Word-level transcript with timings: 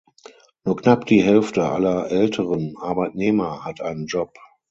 Nur 0.63 0.77
knapp 0.77 1.05
die 1.05 1.21
Hälfte 1.21 1.63
aller 1.69 2.07
älteren 2.09 2.73
Arbeitnehmer 2.79 3.63
hat 3.63 3.81
einen 3.81 4.07
Job. 4.07 4.35